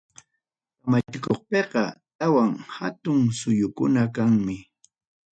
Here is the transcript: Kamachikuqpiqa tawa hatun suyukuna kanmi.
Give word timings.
Kamachikuqpiqa 0.81 1.83
tawa 2.17 2.43
hatun 2.77 3.19
suyukuna 3.39 4.03
kanmi. 4.15 4.57